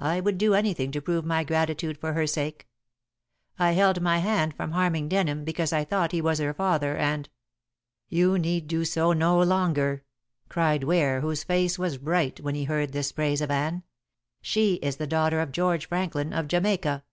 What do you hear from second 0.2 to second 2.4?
do anything to prove my gratitude for her